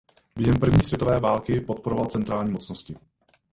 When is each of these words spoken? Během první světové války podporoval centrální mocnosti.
Během 0.35 0.59
první 0.59 0.83
světové 0.83 1.19
války 1.19 1.59
podporoval 1.61 2.05
centrální 2.05 2.51
mocnosti. 2.51 2.95